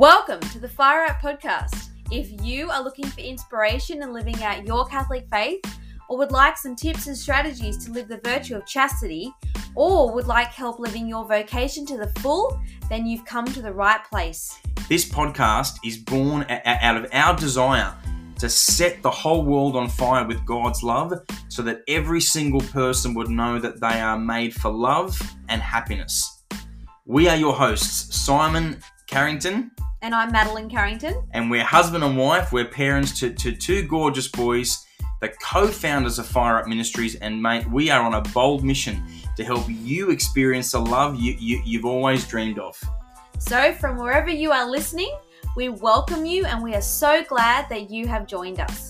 [0.00, 1.90] Welcome to the Fire Up Podcast.
[2.10, 5.60] If you are looking for inspiration in living out your Catholic faith,
[6.08, 9.30] or would like some tips and strategies to live the virtue of chastity,
[9.74, 12.58] or would like help living your vocation to the full,
[12.88, 14.58] then you've come to the right place.
[14.88, 17.94] This podcast is born out of our desire
[18.38, 21.12] to set the whole world on fire with God's love
[21.48, 25.20] so that every single person would know that they are made for love
[25.50, 26.42] and happiness.
[27.04, 29.72] We are your hosts, Simon Carrington.
[30.02, 31.22] And I'm Madeleine Carrington.
[31.32, 32.52] And we're husband and wife.
[32.52, 34.86] We're parents to, to two gorgeous boys,
[35.20, 37.16] the co founders of Fire Up Ministries.
[37.16, 39.02] And mate, we are on a bold mission
[39.36, 42.82] to help you experience the love you, you, you've always dreamed of.
[43.38, 45.14] So, from wherever you are listening,
[45.54, 48.89] we welcome you and we are so glad that you have joined us.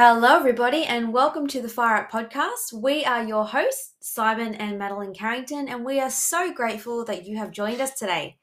[0.00, 2.72] Hello, everybody, and welcome to the Fire Up Podcast.
[2.72, 7.36] We are your hosts, Simon and Madeleine Carrington, and we are so grateful that you
[7.38, 8.36] have joined us today.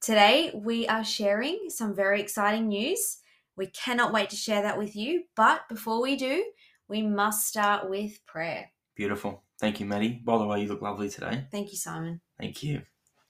[0.00, 3.18] Today, we are sharing some very exciting news.
[3.54, 6.44] We cannot wait to share that with you, but before we do,
[6.88, 8.72] we must start with prayer.
[8.96, 9.44] Beautiful.
[9.60, 10.20] Thank you, Maddie.
[10.24, 11.46] By the way, you look lovely today.
[11.52, 12.20] Thank you, Simon.
[12.36, 12.82] Thank you.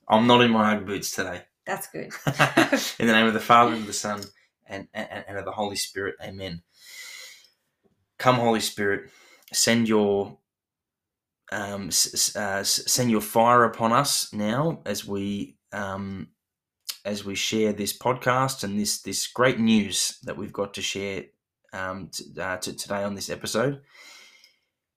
[0.09, 1.43] I'm not in my Ugg boots today.
[1.67, 2.11] That's good.
[2.99, 4.23] in the name of the Father, and of the Son,
[4.67, 6.15] and, and, and of the Holy Spirit.
[6.23, 6.63] Amen.
[8.19, 9.11] Come, Holy Spirit,
[9.53, 10.39] send your
[11.53, 11.91] um,
[12.34, 16.28] uh, send your fire upon us now as we um,
[17.05, 21.25] as we share this podcast and this this great news that we've got to share
[21.72, 23.81] um, t- uh, to today on this episode.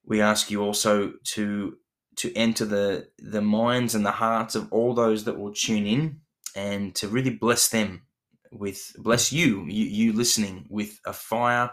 [0.05, 1.77] We ask you also to
[2.17, 6.21] to enter the the minds and the hearts of all those that will tune in
[6.55, 8.01] and to really bless them
[8.51, 11.71] with bless you you, you listening with a fire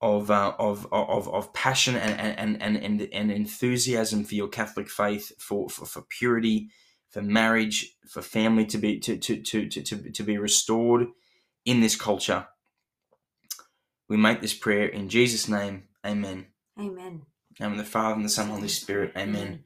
[0.00, 4.88] of, uh, of, of, of passion and, and, and, and, and enthusiasm for your Catholic
[4.88, 6.68] faith, for, for, for purity,
[7.10, 11.06] for marriage, for family to be, to, to, to, to, to, to be restored
[11.64, 12.46] in this culture.
[14.08, 15.84] We make this prayer in Jesus' name.
[16.04, 16.46] Amen.
[16.78, 17.22] Amen.
[17.58, 19.12] And in the Father and the Son, and Holy Spirit.
[19.16, 19.64] Amen.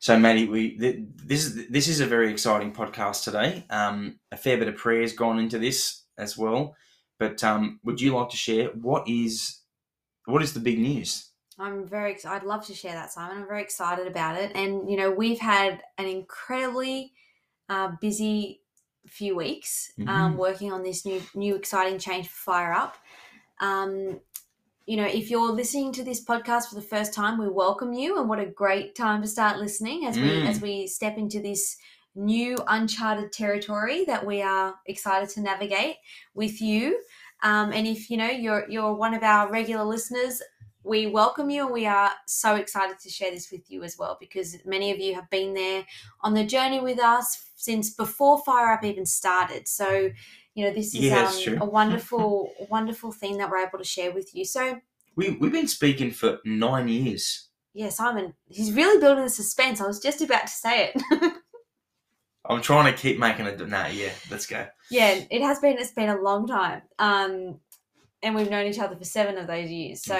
[0.00, 3.64] So, Maddie, we this is this is a very exciting podcast today.
[3.70, 6.76] Um, a fair bit of prayer has gone into this as well.
[7.18, 9.60] But um, would you like to share what is
[10.26, 11.30] what is the big news?
[11.58, 12.16] I'm very.
[12.24, 13.38] I'd love to share that, Simon.
[13.38, 17.12] I'm very excited about it, and you know we've had an incredibly
[17.68, 18.60] uh, busy
[19.06, 20.14] few weeks um, mm-hmm.
[20.14, 22.96] um, working on this new new exciting change for Fire Up.
[23.60, 24.20] Um,
[24.86, 28.18] you know, if you're listening to this podcast for the first time, we welcome you,
[28.18, 30.62] and what a great time to start listening as we as mm.
[30.62, 31.76] we step into this
[32.14, 35.96] new uncharted territory that we are excited to navigate
[36.34, 37.00] with you.
[37.42, 40.42] Um, and if you know you're you're one of our regular listeners,
[40.88, 44.16] we welcome you and we are so excited to share this with you as well
[44.18, 45.84] because many of you have been there
[46.22, 49.68] on the journey with us since before Fire Up even started.
[49.68, 50.10] So,
[50.54, 54.12] you know, this is yeah, um, a wonderful, wonderful thing that we're able to share
[54.12, 54.44] with you.
[54.44, 54.80] So,
[55.14, 57.48] we, we've been speaking for nine years.
[57.74, 59.80] Yeah, Simon, he's really building the suspense.
[59.80, 61.32] I was just about to say it.
[62.48, 63.68] I'm trying to keep making it.
[63.68, 64.66] Nah, yeah, let's go.
[64.90, 65.76] Yeah, it has been.
[65.78, 67.60] It's been a long time, um,
[68.22, 70.02] and we've known each other for seven of those years.
[70.02, 70.16] So,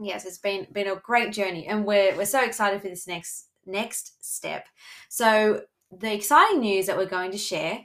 [0.00, 3.46] yes, it's been been a great journey, and we're we're so excited for this next
[3.64, 4.66] next step.
[5.08, 5.62] So,
[5.96, 7.84] the exciting news that we're going to share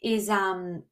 [0.00, 0.84] is um,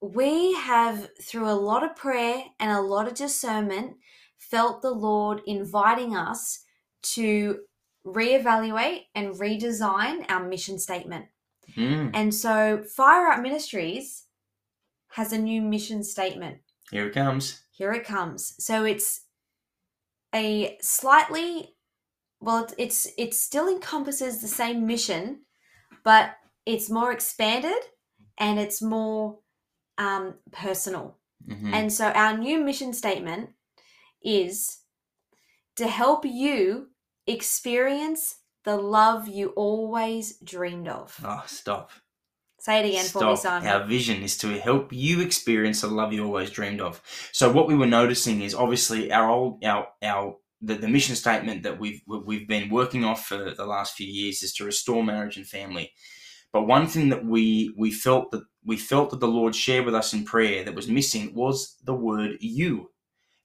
[0.00, 3.96] we have through a lot of prayer and a lot of discernment
[4.38, 6.60] felt the Lord inviting us
[7.02, 7.60] to
[8.06, 11.26] reevaluate and redesign our mission statement.
[11.76, 12.10] Mm.
[12.14, 14.24] And so Fire Up Ministries
[15.12, 16.58] has a new mission statement.
[16.90, 17.62] Here it comes.
[17.70, 18.54] Here it comes.
[18.58, 19.22] So it's
[20.34, 21.74] a slightly
[22.40, 25.40] well it's it still encompasses the same mission,
[26.04, 26.36] but
[26.66, 27.80] it's more expanded
[28.38, 29.38] and it's more
[29.98, 31.18] um, personal.
[31.48, 31.74] Mm-hmm.
[31.74, 33.50] And so our new mission statement
[34.22, 34.78] is
[35.76, 36.88] to help you
[37.26, 41.18] experience the love you always dreamed of.
[41.24, 41.90] Oh, stop.
[42.60, 43.22] Say it again Stop.
[43.22, 43.68] for me, Simon.
[43.68, 47.00] Our vision is to help you experience the love you always dreamed of.
[47.32, 51.62] So what we were noticing is obviously our old our our the, the mission statement
[51.62, 55.38] that we've we've been working off for the last few years is to restore marriage
[55.38, 55.92] and family.
[56.52, 59.94] But one thing that we we felt that we felt that the Lord shared with
[59.94, 62.90] us in prayer that was missing was the word you.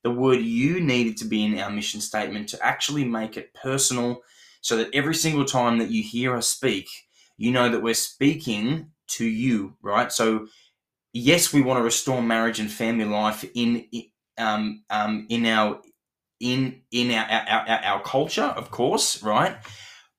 [0.04, 4.20] The word you needed to be in our mission statement to actually make it personal
[4.66, 6.88] so that every single time that you hear us speak,
[7.38, 10.12] you know that we're speaking to you, right?
[10.12, 10.48] So,
[11.14, 13.86] yes, we want to restore marriage and family life in
[14.40, 15.82] um, um, in our
[16.40, 19.56] in in our, our, our, our culture, of course, right?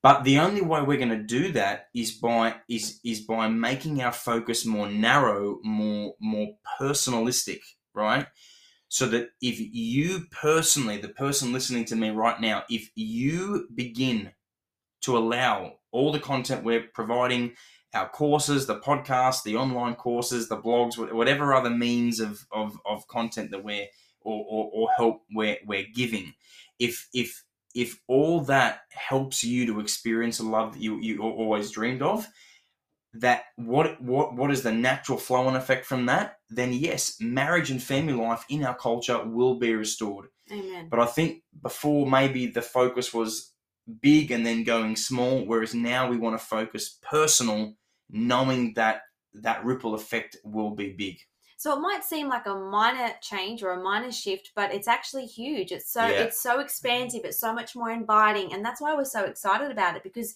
[0.00, 4.00] But the only way we're going to do that is by is is by making
[4.00, 7.62] our focus more narrow, more more personalistic,
[7.94, 8.28] right?
[8.88, 14.32] So that if you personally, the person listening to me right now, if you begin
[15.02, 17.54] to allow all the content we're providing,
[17.94, 23.06] our courses, the podcasts, the online courses, the blogs, whatever other means of, of, of
[23.08, 23.86] content that we're
[24.20, 26.34] or, or, or help we're, we're giving,
[26.78, 27.44] if if
[27.76, 32.26] if all that helps you to experience a love that you, you always dreamed of,
[33.14, 36.38] that what what what is the natural flow and effect from that?
[36.50, 40.29] Then yes, marriage and family life in our culture will be restored.
[40.50, 40.88] Amen.
[40.88, 43.55] But I think before maybe the focus was
[44.00, 47.75] big and then going small, whereas now we want to focus personal,
[48.11, 49.03] knowing that
[49.35, 51.19] that ripple effect will be big.
[51.58, 55.25] So it might seem like a minor change or a minor shift, but it's actually
[55.26, 55.73] huge.
[55.73, 56.23] It's so Yeah.
[56.25, 59.97] it's so expansive, it's so much more inviting, and that's why we're so excited about
[59.97, 60.35] it because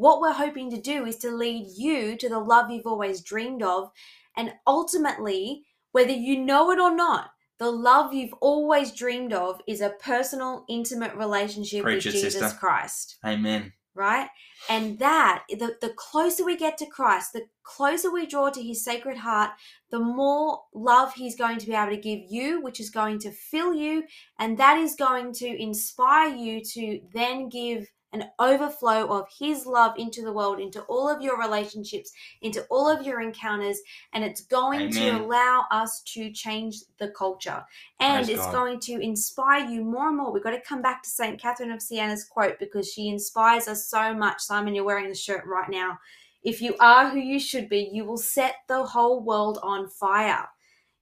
[0.00, 3.62] what we're hoping to do is to lead you to the love you've always dreamed
[3.62, 3.90] of,
[4.34, 9.82] and ultimately, whether you know it or not, the love you've always dreamed of is
[9.82, 12.58] a personal, intimate relationship Preach with it, Jesus sister.
[12.58, 13.74] Christ Amen.
[13.94, 14.28] right?
[14.70, 18.82] And that, the, the closer we get to Christ, the closer we draw to his
[18.82, 19.50] sacred heart,
[19.90, 23.32] the more love he's going to be able to give you, which is going to
[23.32, 24.04] fill you,
[24.38, 29.94] and that is going to inspire you to then give an overflow of his love
[29.96, 32.12] into the world, into all of your relationships,
[32.42, 33.78] into all of your encounters,
[34.12, 37.64] and it's going to allow us to change the culture.
[38.00, 38.52] And Praise it's God.
[38.52, 40.32] going to inspire you more and more.
[40.32, 41.40] We've got to come back to St.
[41.40, 44.40] Catherine of Siena's quote because she inspires us so much.
[44.40, 45.98] Simon, you're wearing the shirt right now.
[46.42, 50.48] If you are who you should be, you will set the whole world on fire.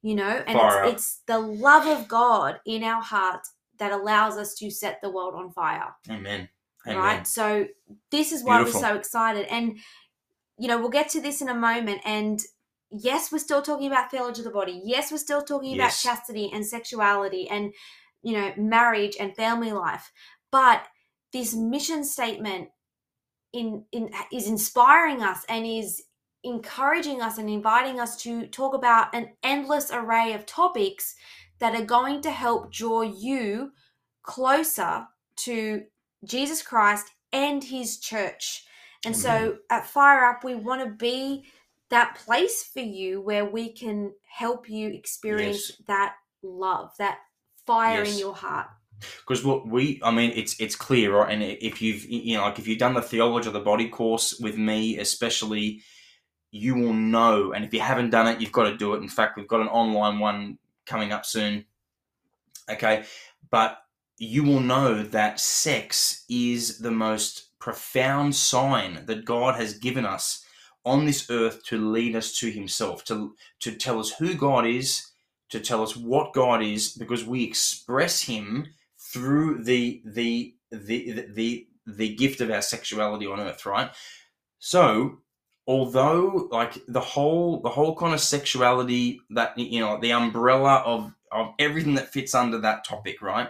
[0.03, 4.55] You know, and it's, it's the love of God in our hearts that allows us
[4.55, 6.49] to set the world on fire Amen.
[6.87, 6.99] Amen.
[6.99, 7.27] right?
[7.27, 7.67] So
[8.11, 8.81] this is why Beautiful.
[8.81, 9.79] we're so excited, and
[10.59, 12.01] you know we'll get to this in a moment.
[12.05, 12.41] And
[12.91, 14.81] yes, we're still talking about theology of the body.
[14.85, 16.03] Yes, we're still talking Yes.
[16.05, 17.73] about chastity and sexuality, and
[18.23, 20.13] you know marriage and family life.
[20.51, 20.83] But
[21.33, 22.69] this mission statement
[23.53, 26.03] in in is inspiring us and is
[26.45, 31.15] encouraging us and inviting us to talk about an endless array of topics
[31.59, 33.73] that are going to help draw you
[34.23, 35.83] closer to
[36.25, 38.65] Jesus Christ and his church.
[39.05, 41.45] And so at Fire Up, we want to be
[41.91, 45.83] that place for you where we can help you experience Yes.
[45.87, 47.19] that love, that
[47.67, 48.67] fire in your heart.
[49.21, 51.31] because what we i mean it's it's clear right?
[51.33, 54.37] And if you've you know like if you've done the theology of the body course
[54.41, 55.83] with me especially
[56.51, 57.53] you will know.
[57.53, 59.03] And if you haven't done it you've got to do it.
[59.03, 61.65] In fact we've got an online one coming up soon.
[62.71, 63.05] Okay?
[63.51, 63.79] But
[64.19, 70.45] you will know that sex is the most profound sign that god has given us
[70.85, 75.11] on this earth to lead us to himself to to tell us who god is
[75.51, 78.67] to tell us what god is because we express him
[78.99, 83.91] through the the the the the gift of our sexuality on earth right?
[84.59, 85.19] So
[85.67, 91.13] although like the whole the whole kind of sexuality that you know the umbrella of
[91.33, 93.49] of everything that fits under that topic right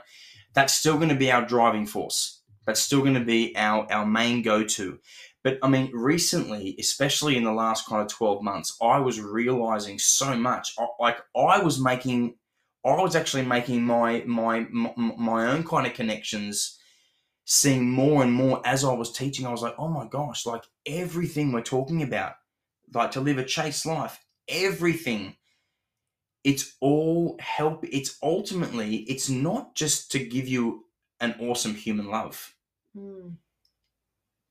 [0.58, 4.06] that's still going to be our driving force that's still going to be our our
[4.06, 4.98] main go-to
[5.44, 9.98] but i mean recently especially in the last kind of 12 months i was realizing
[9.98, 12.34] so much like i was making
[12.84, 16.79] I was actually making my my my, my own kind of connections,
[17.44, 19.46] seeing more and more as I was teaching.
[19.46, 22.34] I was like, oh my gosh, like everything we're talking about,
[22.94, 25.36] like to live a chaste life, everything.
[26.44, 27.84] It's all help.
[27.84, 30.84] It's ultimately, it's not just to give you
[31.20, 32.54] an awesome human love.
[32.96, 33.36] Mm.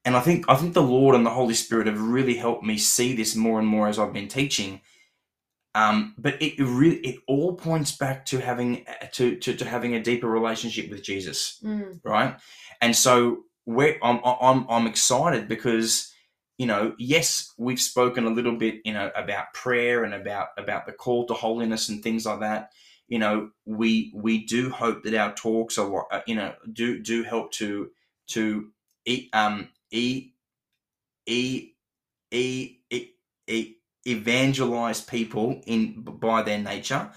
[0.05, 2.77] And I think I think the Lord and the Holy Spirit have really helped me
[2.77, 4.81] see this more and more as I've been teaching.
[5.75, 10.01] Um, but it really it all points back to having to, to, to having a
[10.01, 11.99] deeper relationship with Jesus, Mm.
[12.03, 12.37] right?
[12.81, 16.13] And so we're, I'm I'm I'm excited because
[16.57, 20.85] you know yes we've spoken a little bit you know about prayer and about about
[20.85, 22.71] the call to holiness and things like that.
[23.07, 27.23] You know we we do hope that our talks are uh, you know do do
[27.23, 27.89] help to
[28.29, 28.69] to
[29.05, 30.31] e- um e
[31.25, 31.69] e
[32.31, 33.07] e e,
[33.47, 33.73] e
[34.05, 37.11] evangelize people in by their nature.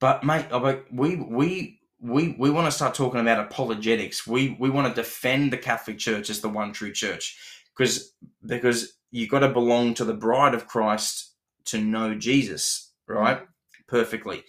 [0.00, 4.26] But mate uh, we we we we want to start talking about apologetics.
[4.26, 7.38] We we want to defend the catholic church as the one true church
[7.76, 8.14] because
[8.46, 13.42] because you got to belong to the bride of christ to know jesus right
[13.88, 14.42] perfectly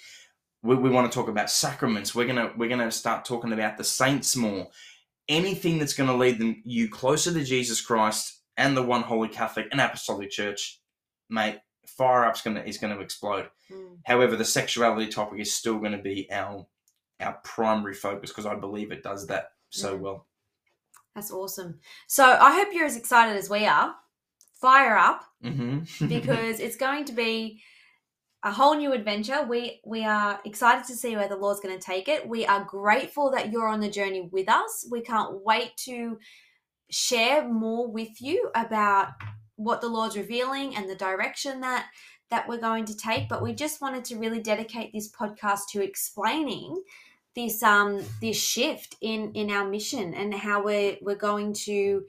[0.61, 3.83] we, we want to talk about sacraments we're gonna we're gonna start talking about the
[3.83, 4.67] saints more
[5.29, 9.29] anything that's going to lead them you closer to Jesus Christ and the one holy
[9.29, 10.81] Catholic and Apostolic Church,
[11.29, 13.49] mate, fire up's gonna is gonna explode.
[13.71, 13.97] Mm.
[14.05, 16.67] However, the sexuality topic is still going to be our
[17.19, 20.01] our primary focus because I believe it does that so Mm.
[20.01, 20.27] well.
[21.15, 21.79] That's awesome.
[22.07, 23.95] So I hope you're as excited as we are.
[24.59, 26.07] Fire up Mm-hmm.
[26.07, 27.61] because it's going to be
[28.43, 29.43] a whole new adventure.
[29.43, 32.27] We we are excited to see where the Lord's going to take it.
[32.27, 34.87] We are grateful that you're on the journey with us.
[34.89, 36.17] We can't wait to
[36.89, 39.09] share more with you about
[39.55, 41.87] what the Lord's revealing and the direction that
[42.29, 43.29] that we're going to take.
[43.29, 46.81] But we just wanted to really dedicate this podcast to explaining
[47.35, 52.05] this um this shift in in our mission and how we're we're going to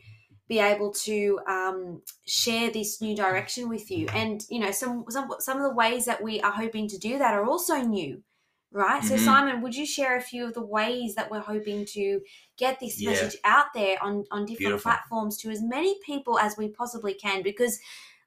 [0.49, 5.29] be able to um, share this new direction with you and you know some some
[5.41, 8.23] some of the ways that we are hoping to do that are also new
[8.71, 9.25] right so Mhm.
[9.25, 12.21] simon would you share a few of the ways that we're hoping to
[12.59, 13.11] get this Yeah.
[13.11, 14.83] message out there on on different Beautiful.
[14.83, 17.81] platforms to as many people as we possibly can because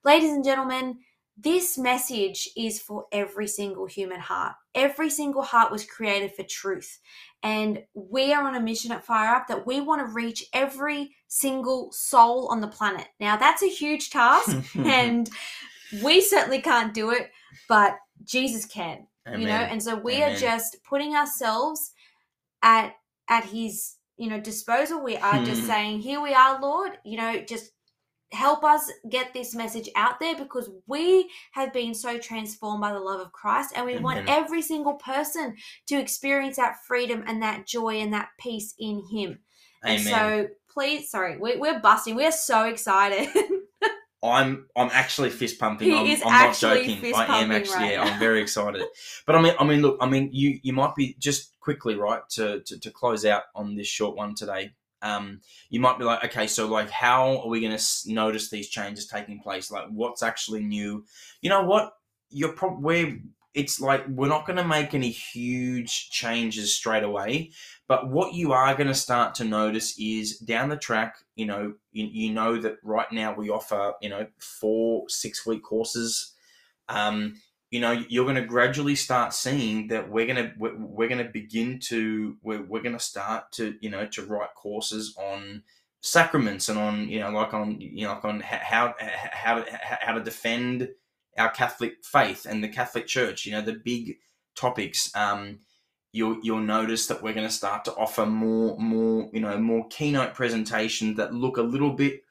[0.03, 0.99] ladies and gentlemen
[1.35, 6.99] this message is for every single human heart every single heart was created for truth
[7.43, 11.15] and we are on a mission at Fire Up that we want to reach every
[11.27, 13.07] single soul on the planet.
[13.19, 15.29] Now, that's a huge task, and
[16.03, 17.31] we certainly can't do it,
[17.69, 19.53] but Jesus can, you know.
[19.53, 21.91] And so we are just putting ourselves
[22.63, 22.95] at
[23.29, 25.03] at His, you know, disposal.
[25.03, 25.67] We are just hmm.
[25.67, 26.97] saying, "Here we are, Lord.
[27.05, 27.71] You know, just."
[28.31, 32.99] Help us get this message out there because we have been so transformed by the
[32.99, 35.55] love of Christ, and we want every single person
[35.87, 39.39] to experience that freedom and that joy and that peace in Him.
[39.83, 42.15] And so, please, sorry, we, we're busting.
[42.15, 43.29] We're so excited.
[44.23, 45.89] I'm I'm actually fist pumping.
[45.89, 47.01] He I'm, is I'm not actually joking.
[47.01, 47.75] fist I am actually.
[47.75, 48.11] right yeah, now.
[48.11, 48.83] I'm very excited.
[49.25, 52.21] But I mean, I mean, look, I mean, you you might be just quickly right
[52.31, 54.71] to to, to close out on this short one today.
[55.01, 58.69] Um, you might be like, okay, so like, how are we going to notice these
[58.69, 59.71] changes taking place?
[59.71, 61.05] Like, what's actually new?
[61.41, 61.93] You know what?
[62.29, 63.21] You're probably
[63.57, 67.51] it's like we're not going to make any huge changes straight away
[67.87, 71.73] but what you are going to start to notice is down the track you know
[71.91, 76.35] you, you know that right now we offer you know four six week courses
[76.89, 77.33] um
[77.71, 81.31] you know you're going to gradually start seeing that we're going to we're, going to
[81.31, 85.63] begin to we're, we're going to start to you know to write courses on
[86.01, 90.13] sacraments and on you know like on you know like on how how to, how
[90.13, 90.89] to defend
[91.37, 93.45] our Catholic faith and the Catholic Church.
[93.45, 94.17] You know the big
[94.55, 95.15] topics.
[95.15, 95.59] Um,
[96.11, 99.87] you'll you'll notice that we're going to start to offer more more you know more
[99.89, 102.23] keynote presentations that look a little bit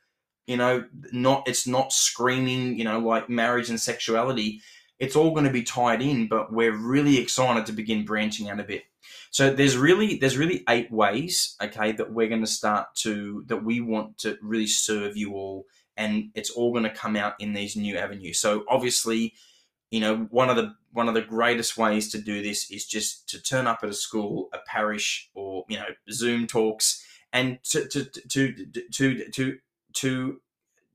[0.47, 4.61] you know not it's not screaming you know like marriage and sexuality.
[4.99, 8.61] It's all going to be tied in, but we're really excited to begin branching out
[8.61, 8.85] a bit.
[9.31, 13.65] So there's really there's really eight ways, okay, that we're going to start to that
[13.65, 17.53] we want to really serve you all, and it's all going to come out in
[17.53, 18.39] these new avenues.
[18.39, 19.35] So obviously,
[19.91, 23.29] you know, one of the one of the greatest ways to do this is just
[23.29, 27.87] to turn up at a school, a parish, or you know, Zoom talks, and to
[27.89, 28.53] to to
[28.93, 29.59] to to
[29.93, 30.41] to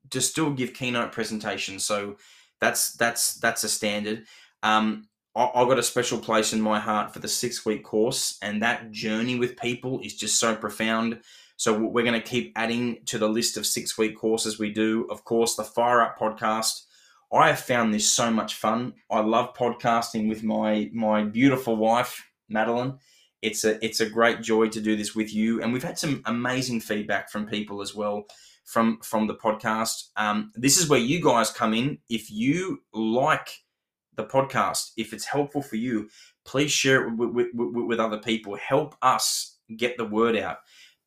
[0.10, 1.86] to still give keynote presentations.
[1.86, 2.18] So
[2.62, 4.26] that's that's that's a standard.
[4.64, 8.38] Um, I, I've got a special place in my heart for the six week course,
[8.42, 11.20] and that journey with people is just so profound.
[11.58, 15.06] So we're going to keep adding to the list of six week courses we do.
[15.10, 16.86] Of course, the Fire Up podcast.
[17.34, 18.94] I have found this so much fun.
[19.10, 23.00] I love podcasting with my my beautiful wife, Madeleine.
[23.42, 26.22] It's a it's a great joy to do this with you, and we've had some
[26.26, 28.28] amazing feedback from people as well
[28.72, 30.10] from from the podcast.
[30.16, 31.98] Um, this is where you guys come in.
[32.10, 33.50] If you like
[34.16, 36.10] the podcast, if it's helpful for you,
[36.46, 38.56] please share it with, with, with, with other people.
[38.56, 40.58] Help us get the word out.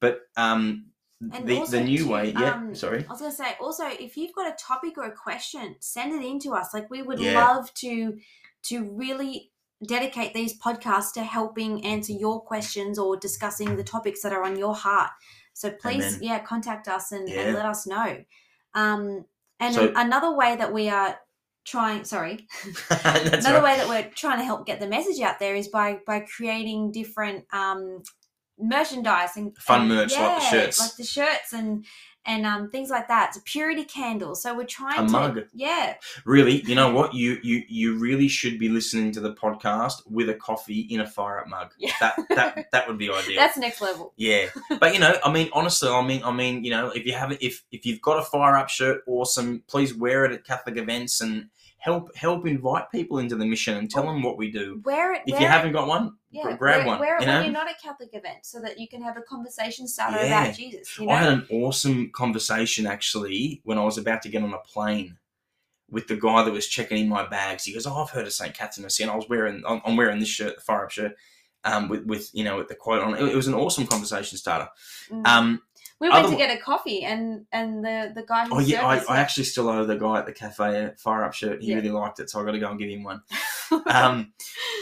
[0.01, 0.87] But um,
[1.21, 2.55] the, the new to, way, yeah.
[2.55, 3.05] um, sorry.
[3.09, 6.13] I was going to say, also, if you've got a topic or a question, send
[6.13, 6.75] it in to us.
[6.75, 7.47] Like, we would Yeah.
[7.47, 8.19] love to
[8.65, 9.53] to really
[9.87, 14.59] dedicate these podcasts to helping answer your questions or discussing the topics that are on
[14.59, 15.11] your heart.
[15.55, 17.41] So please, yeah, contact us and, Yeah.
[17.43, 18.23] and let us know.
[18.75, 19.25] Um,
[19.61, 21.17] and So- another way that we are
[21.65, 22.47] trying, sorry,
[22.91, 23.63] another right.
[23.63, 26.93] way that we're trying to help get the message out there is by by creating
[26.93, 28.03] different um
[28.59, 30.81] merchandise and Fun and- merch, like the shirts.
[30.81, 31.85] like the shirts and
[32.27, 35.41] and um things like that it's a purity candle so we're trying A to mug.
[35.53, 37.15] yeah Really, you know what?
[37.15, 41.07] You you you really should be listening to the podcast with a coffee in a
[41.07, 41.73] fire up mug.
[41.79, 41.93] Yeah.
[42.01, 43.37] That that that would be ideal.
[43.37, 44.47] that's next level Yeah,
[44.81, 47.43] but you know, I mean, honestly, I mean, I mean, you know, if you haven't,
[47.43, 49.63] if if you've got a fire up shirt, awesome.
[49.67, 51.49] Please wear it at Catholic events and
[51.85, 54.81] help help invite people into the mission and tell them what we do.
[54.85, 55.21] Wear it.
[55.27, 57.43] If you it- haven't got one, yeah, grab wear, one, Wear it you when know?
[57.45, 60.45] you're not at Catholic event, so that you can have a conversation starter Yeah.
[60.45, 60.99] about Jesus.
[60.99, 64.55] You know, I had an awesome conversation actually when I was about to get on
[64.55, 65.19] a plane
[65.91, 67.65] with the guy that was checking in my bags.
[67.65, 68.55] He goes, "Oh, I've heard of St.
[68.55, 71.15] Catherine of Siena." I was wearing, I'm, I'm wearing this shirt, the fire up shirt,
[71.65, 73.15] um, with with you know with the quote on.
[73.15, 74.71] It, it was an awesome conversation starter.
[75.11, 75.27] Mm.
[75.27, 75.63] Um,
[76.01, 78.87] we went other- to get a coffee, and and the the guy who oh yeah,
[78.87, 81.63] I, I actually still owe the guy at the cafe a fire up shirt.
[81.63, 81.77] He Yeah.
[81.77, 83.23] really liked it, so I got to go and give him one.
[83.87, 84.33] um,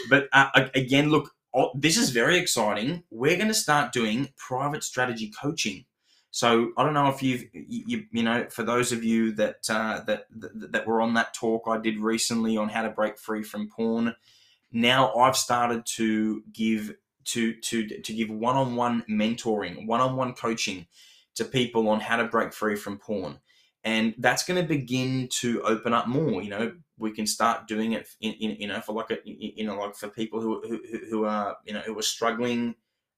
[0.09, 3.03] but uh, a- again, look, oh, this is very exciting.
[3.11, 5.85] We're going to start doing private strategy coaching.
[6.31, 9.57] So I don't know if you've you, you, you know for those of you that,
[9.69, 13.19] uh, that that that were on that talk I did recently on how to break
[13.19, 14.15] free from porn.
[14.71, 20.87] Now I've started to give to to to give one-on-one mentoring, one-on-one coaching
[21.35, 23.39] to people on how to break free from porn.
[23.83, 26.73] And that's going to begin to open up more you know?
[26.97, 29.95] We can start doing it in, in you know for like a you know like
[29.95, 32.75] for people who who, who- are you know who are struggling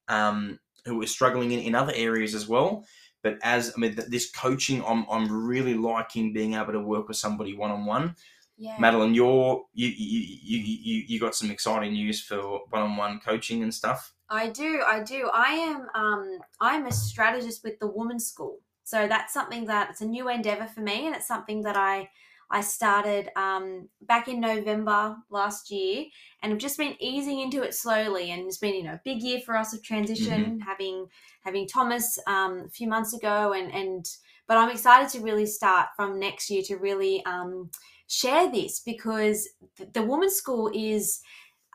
[0.08, 2.84] um who are struggling in, in other areas as well.
[3.22, 7.16] But as i mean this coaching i'm i'm really liking being able to work with
[7.16, 8.14] somebody one-on-one
[8.56, 8.76] yeah.
[8.78, 13.72] madeleine you're you you you you, you got some exciting news for one-on-one coaching and
[13.72, 15.30] stuff I do, I do.
[15.32, 18.58] I am um I'm a strategist with the Women's School.
[18.84, 22.08] So that's something that it's a new endeavor for me and it's something that I
[22.50, 26.06] I started um back in November last year
[26.42, 29.22] and I've just been easing into it slowly and it's been, you know, a big
[29.22, 31.06] year for us of transition, having
[31.44, 34.06] having Thomas um a few months ago and and
[34.48, 37.70] but I'm excited to really start from next year to really um
[38.08, 39.48] share this because
[39.92, 41.20] the, Women's School is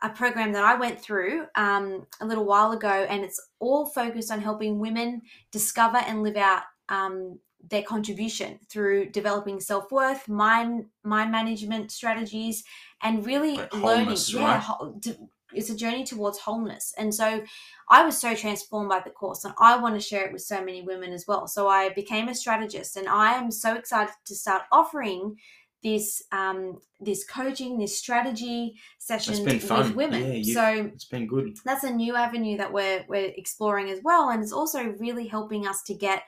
[0.02, 4.30] a program that I went through um, a little while ago, and it's all focused
[4.32, 10.86] on helping women discover and live out um, their contribution through developing self worth, mind
[11.04, 12.64] mind management strategies,
[13.02, 14.16] and really Like learning.
[14.28, 15.16] Yeah, right?
[15.54, 17.42] it's a journey towards wholeness, and so
[17.88, 20.64] I was so transformed by the course, and I want to share it with so
[20.64, 21.46] many women as well.
[21.46, 25.36] So I became a strategist, and I am so excited to start offering
[25.82, 30.34] this um, this coaching, this strategy session with women.
[30.34, 34.30] Yeah, so it's been good that's a new avenue that we're we're exploring as well,
[34.30, 36.22] and it's also really helping us to get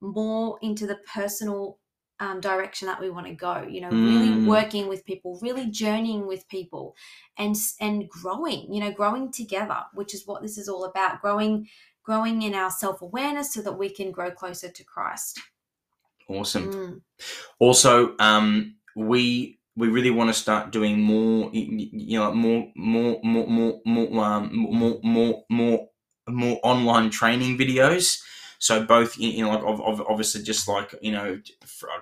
[0.00, 1.78] more into the personal
[2.20, 3.66] um, direction that we want to go.
[3.68, 4.46] You know, really Mm.
[4.46, 6.94] working with people, really journeying with people,
[7.36, 8.72] and and growing.
[8.72, 11.20] You know, growing together, which is what this is all about.
[11.20, 11.68] Growing,
[12.02, 15.40] growing in our self awareness so that we can grow closer to Christ.
[16.28, 17.02] awesome Mm.
[17.58, 23.46] also um we we really want to start doing more you know more more more
[23.46, 25.88] more more um, more more more
[26.28, 28.20] more online training videos
[28.58, 29.62] so both you know like
[30.08, 31.40] obviously just like you know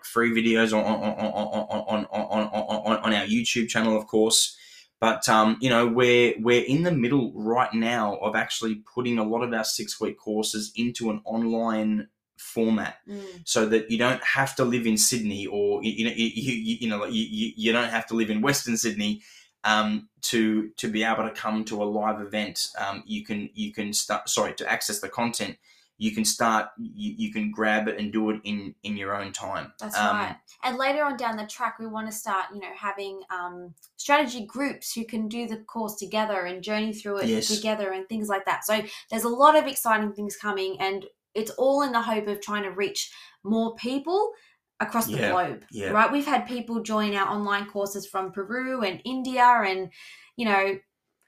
[0.03, 4.57] free videos on on on on on on, on, on our youtube channel of course
[5.01, 9.25] but um, you know we're we're in the middle right now of actually putting a
[9.25, 12.07] lot of our six week courses into an online
[12.43, 13.43] format Mm.
[13.45, 16.89] so that you don't have to live in Sydney or you, know you, you, you
[16.89, 19.23] know like you, you you don't have to live in Western Sydney
[19.65, 22.69] um, to to be able to come to a live event.
[22.79, 25.57] Um, you can you can start sorry to access the content.
[25.99, 29.33] You can start you, you can grab it and do it in in your own
[29.33, 29.73] time.
[29.79, 30.37] That's Um, right.
[30.65, 34.45] And later on down the track, we want to start, you know, having um, strategy
[34.47, 37.49] groups who can do the course together and journey through it Yes.
[37.49, 38.65] together and things like that.
[38.65, 42.41] So there's a lot of exciting things coming, and it's all in the hope of
[42.41, 43.11] trying to reach
[43.45, 44.33] more people
[44.81, 45.65] across the Yeah, globe.
[45.71, 45.91] yeah.
[45.91, 46.11] Right?
[46.13, 49.91] We've had people join our online courses from Peru and India and,
[50.37, 50.79] you know,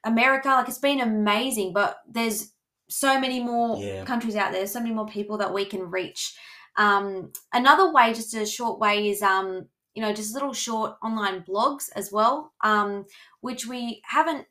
[0.04, 0.48] America.
[0.48, 2.52] Like it's been amazing, but there's
[2.88, 4.04] so many more Yeah.
[4.04, 6.36] countries out there, so many more people that we can reach.
[6.76, 11.42] Um, another way, just a short way, is um, you know, just little short online
[11.44, 13.06] blogs as well, um,
[13.40, 14.46] which we haven't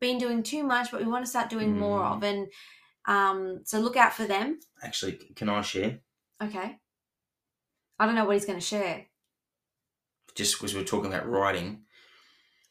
[0.00, 2.16] been doing too much, but we want to start doing more Mm.
[2.16, 2.22] of.
[2.24, 2.48] And
[3.06, 4.60] um, so look out for them.
[4.82, 6.00] Actually, can I share?
[6.42, 6.78] Okay.
[7.98, 9.06] I don't know what he's going to share.
[10.34, 11.82] Just because we're talking about writing,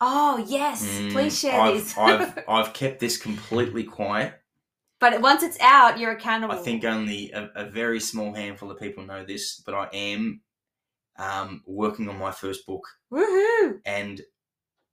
[0.04, 1.98] Oh yes, Mm, please share I've, this.
[1.98, 4.34] I've I've kept this completely quiet.
[5.00, 6.56] but once it's out, you're accountable.
[6.56, 10.42] I think only a, a very small handful of people know this, but I am
[11.20, 12.84] um, working on my first book.
[13.14, 13.80] Woohoo!
[13.86, 14.22] and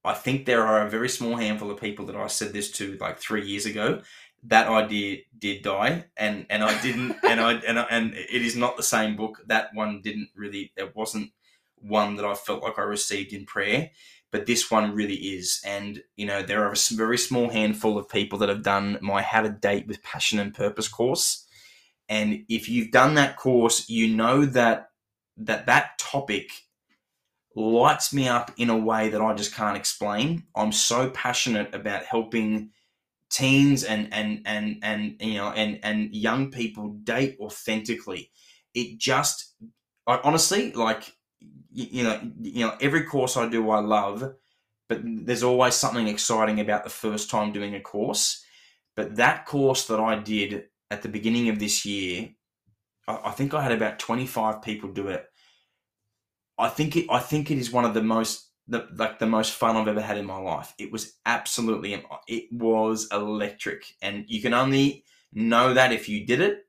[0.05, 2.97] I think there are a very small handful of people that I said this to
[3.01, 4.03] like three years ago.
[4.45, 8.57] That idea did die, and and I didn't, and I and I, and it is
[8.57, 9.43] not the same book.
[9.47, 10.73] That one didn't really.
[10.77, 11.33] It wasn't
[11.81, 13.91] one that I felt like I received in prayer,
[14.31, 15.61] but this one really is.
[15.65, 19.23] And you know, there are a very small handful of people that have done my
[19.23, 21.47] How to Date with Passion and Purpose course,
[22.09, 24.91] and if you've done that course, you know that
[25.37, 26.51] that that topic
[27.55, 30.45] lights me up in a way that I just can't explain.
[30.55, 32.71] I'm so passionate about helping
[33.31, 38.31] teens and and and and you know and and young people date authentically.
[38.75, 39.55] It just
[40.07, 41.13] I, honestly like
[41.71, 44.35] you know you know every course I do I love,
[44.89, 48.45] but there's always something exciting about the first time doing a course.
[48.97, 52.31] But that course that I did at the beginning of this year,
[53.07, 55.25] I, I think I had about 25 people do it.
[56.59, 59.53] I think it I think it is one of the most the like the most
[59.53, 60.75] fun I've ever had in my life.
[60.79, 66.41] It was absolutely it was electric, and you can only know that if you did
[66.41, 66.67] it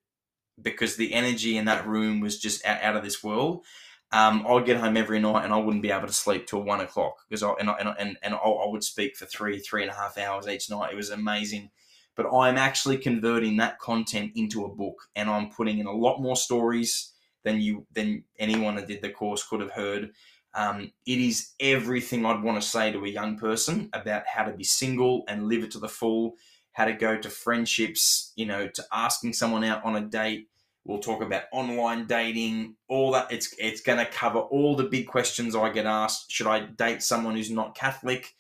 [0.62, 3.66] because the energy in that room was just out, out of this world.
[4.12, 6.82] Um, I'd get home every night and I wouldn't be able to sleep till one
[6.82, 9.92] o'clock because I and and and, and I, I would speak for three three and
[9.92, 10.94] a half hours each night.
[10.94, 11.70] It was amazing.
[12.16, 16.20] But I'm actually converting that content into a book, and I'm putting in a lot
[16.20, 20.12] more stories than you than anyone that did the course could have heard.
[20.54, 24.54] Um, it is everything I'd want to say to a young person about how to
[24.54, 26.34] be single and live it to the full,
[26.74, 30.48] how to go to friendships, you know, to asking someone out on a date.
[30.86, 33.32] We'll talk about online dating, all that.
[33.32, 36.32] It's it's going to cover all the big questions I get asked.
[36.32, 38.34] Should I date someone who's not Catholic?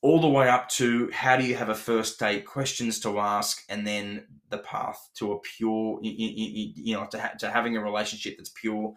[0.00, 3.62] All the way up to how do you have a first date, questions to ask,
[3.68, 7.76] and then the path to a pure, you, you, you know, to, ha- to having
[7.76, 8.94] a relationship that's pure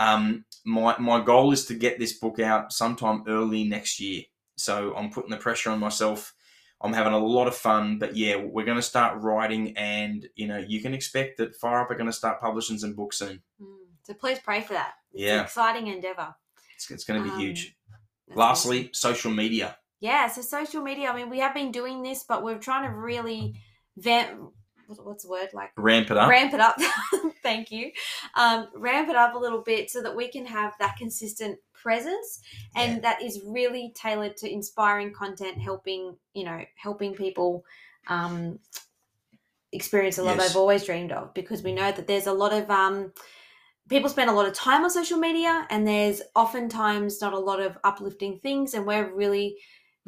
[0.00, 4.22] um, my my goal is to get this book out sometime early next year.
[4.56, 6.34] So I'm putting the pressure on myself.
[6.82, 10.46] I'm having a lot of fun, but yeah, we're going to start writing, and you
[10.48, 13.42] know, you can expect that Fire Up are going to start publishing some books soon.
[13.60, 14.94] Mm, so please pray for that.
[15.12, 16.34] It's yeah, an exciting endeavor.
[16.74, 17.76] It's, it's going to be Um, huge.
[18.34, 18.94] Lastly, awesome.
[18.94, 19.76] social media.
[20.00, 20.28] yeah.
[20.28, 21.10] So social media.
[21.10, 23.54] I mean, we have been doing this, but we're trying to really
[23.98, 24.38] vent.
[24.98, 25.70] What's the word like?
[25.76, 26.28] Ramp it up.
[26.28, 26.76] ramp it up.
[27.42, 27.90] Thank you.
[28.36, 32.40] Um, ramp it up a little bit so that we can have that consistent presence
[32.76, 33.00] and Yeah.
[33.00, 37.64] that is really tailored to inspiring content, helping you know, helping people
[38.08, 38.58] um,
[39.72, 40.48] experience the love Yes.
[40.48, 41.32] they've always dreamed of.
[41.34, 43.12] Because we know that there's a lot of um,
[43.88, 47.60] people spend a lot of time on social media, and there's oftentimes not a lot
[47.60, 49.56] of uplifting things, and we're really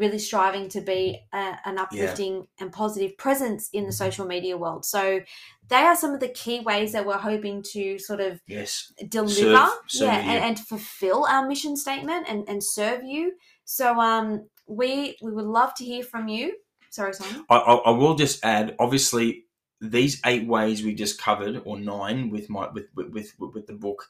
[0.03, 4.85] really striving to be a, an uplifting and positive presence in the social media world.
[4.85, 5.21] So
[5.69, 8.93] they are some of the key ways that we're hoping to sort of yes.
[9.09, 13.33] deliver, Serve- serve yeah, and, and fulfill our mission statement and, and serve you.
[13.65, 14.27] So um,
[14.67, 16.47] we we would love to hear from you.
[16.91, 17.45] Sorry, Simon.
[17.49, 19.47] I, I, I will just add, obviously,
[19.81, 23.79] these eight ways we just covered, or nine with my with with with, with the
[23.87, 24.09] book,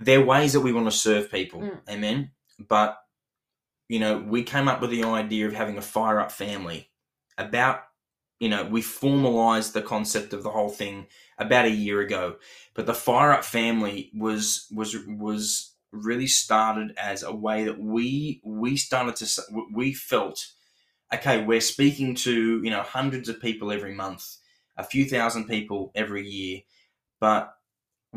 [0.00, 1.60] they're ways that we want to serve people.
[1.60, 1.78] Mm.
[1.88, 2.30] Amen.
[2.68, 2.98] But
[3.88, 6.90] you know, we came up with the idea of having a fire up family.
[7.36, 7.82] About
[8.40, 12.36] you know, we formalized the concept of the whole thing about a year ago.
[12.74, 18.40] But the fire up family was was was really started as a way that we
[18.44, 20.46] we started to we felt
[21.12, 24.36] okay we're speaking to you know hundreds of people every month
[24.76, 26.60] a few thousand people every year
[27.20, 27.54] but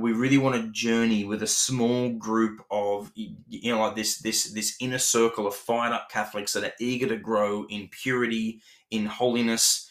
[0.02, 4.52] we really want to journey with a small group of you know like this this
[4.54, 9.06] this inner circle of fired up catholics that are eager to grow in purity in
[9.06, 9.88] holiness.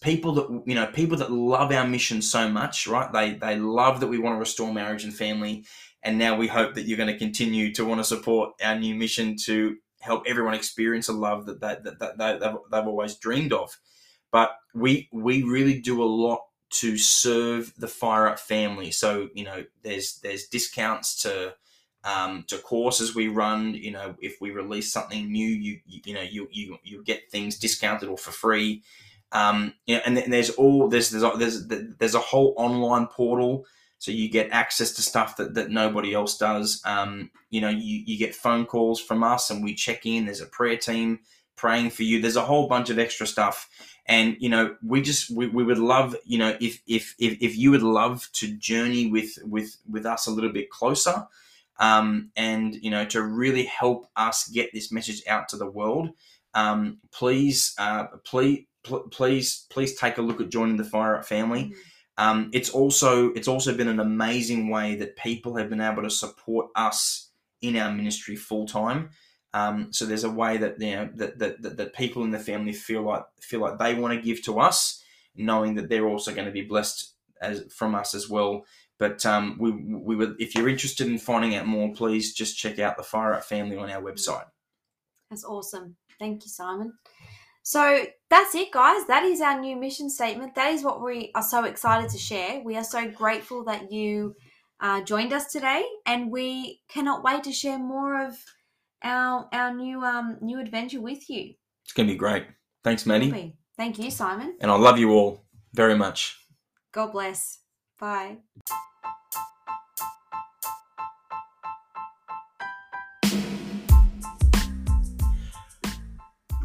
[0.00, 3.12] People that you know people that love our mission so much right?
[3.12, 5.64] They they love that we want to restore marriage and family.
[6.02, 8.94] And now we hope that you're going to continue to want to support our new
[8.94, 13.16] mission to help everyone experience a love that, that, that, that they, they've, they've always
[13.16, 13.78] dreamed of.
[14.30, 18.90] But we we really do a lot to serve the fire up family.
[18.90, 21.54] So you know there's there's discounts to
[22.04, 23.74] um, to courses we run.
[23.74, 27.30] You know if we release something new you you, you know you, you you get
[27.30, 28.82] things discounted or for free.
[29.32, 31.66] Um, and then there's all there's there's there's
[31.98, 33.66] there's a whole online portal.
[33.98, 36.82] So you get access to stuff that, that nobody else does.
[36.84, 40.26] Um, you know you, you get phone calls from us and we check in.
[40.26, 41.20] There's a prayer team
[41.56, 42.20] praying for you.
[42.20, 43.68] There's a whole bunch of extra stuff.
[44.06, 47.56] And you know we just we, we would love you know if, if if if
[47.56, 51.26] you would love to journey with with with us a little bit closer
[51.80, 56.10] um, and you know to really help us get this message out to the world
[56.52, 61.24] um, please uh, please pl- please please take a look at joining the fire up
[61.24, 61.74] family.
[62.16, 66.10] Um, it's also it's also been an amazing way that people have been able to
[66.10, 69.10] support us in our ministry full time.
[69.54, 72.40] Um, so there's a way that you know that, that, that, that people in the
[72.40, 75.00] family feel like feel like they want to give to us,
[75.36, 78.64] knowing that they're also going to be blessed as from us as well.
[78.98, 82.80] But um, we we would if you're interested in finding out more, please just check
[82.80, 84.46] out the Fire Up Family on our website.
[85.30, 85.94] That's awesome.
[86.18, 86.94] Thank you, Simon.
[87.62, 89.06] So that's it, guys.
[89.06, 90.56] That is our new mission statement.
[90.56, 92.60] That is what we are so excited to share.
[92.60, 94.34] We are so grateful that you
[94.80, 98.36] uh, joined us today, and we cannot wait to share more of
[99.02, 101.54] our our new um new adventure with you.
[101.84, 102.44] It's going to be great.
[102.82, 103.56] Thanks, Maddie.
[103.76, 104.56] Thank you, Simon.
[104.60, 106.38] And I love you all very much.
[106.92, 107.58] God bless.
[107.98, 108.38] Bye.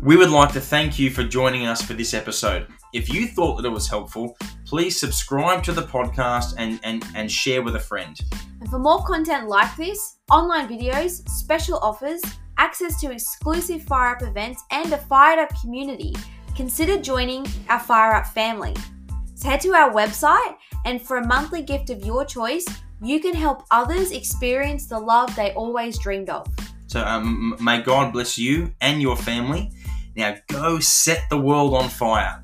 [0.01, 2.67] We would like to thank you for joining us for this episode.
[2.93, 7.29] If you thought that it was helpful, please subscribe to the podcast and, and, and
[7.29, 8.17] share with a friend.
[8.59, 12.21] And for more content like this, online videos, special offers,
[12.57, 16.13] access to exclusive Fire Up events, and a Fired Up community,
[16.55, 18.75] consider joining our Fire Up family.
[19.35, 22.65] So head to our website, and for a monthly gift of your choice,
[23.01, 26.47] you can help others experience the love they always dreamed of.
[26.87, 29.71] So um, may God bless you and your family.
[30.15, 32.43] Now go set the world on fire.